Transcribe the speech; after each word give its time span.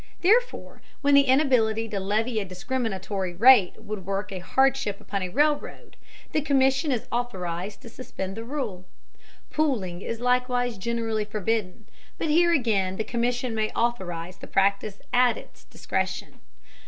Therefore, 0.21 0.81
when 1.01 1.13
the 1.13 1.27
inability 1.27 1.87
to 1.89 1.99
levy 1.99 2.39
a 2.39 2.45
discriminatory 2.45 3.35
rate 3.35 3.79
would 3.83 4.03
work 4.03 4.31
a 4.31 4.39
hardship 4.39 4.99
upon 4.99 5.21
a 5.21 5.29
railroad, 5.29 5.95
the 6.31 6.41
Commission 6.41 6.91
is 6.91 7.07
authorized 7.11 7.81
to 7.83 7.89
suspend 7.89 8.35
the 8.35 8.43
rule. 8.43 8.85
Pooling 9.51 10.01
is 10.01 10.19
likewise 10.19 10.79
generally 10.79 11.23
forbidden, 11.25 11.85
but 12.17 12.29
here 12.29 12.51
again 12.51 12.95
the 12.95 13.03
Commission 13.03 13.53
may 13.53 13.69
authorize 13.73 14.37
the 14.37 14.47
practice 14.47 15.03
at 15.13 15.37
its 15.37 15.65
discretion. 15.65 16.39